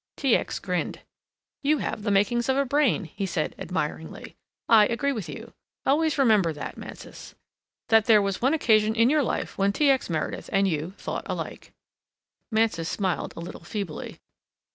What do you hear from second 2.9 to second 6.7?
he said admiringly. "I agree with you. Always remember